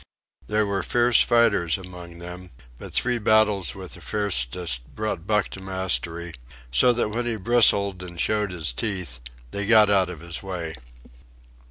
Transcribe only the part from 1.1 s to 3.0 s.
fighters among them, but